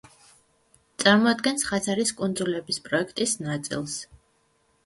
წარმოადგენს 1.03 1.67
ხაზარის 1.71 2.13
კუნძულების 2.21 2.81
პროექტის 2.89 3.37
ნაწილს. 3.49 4.01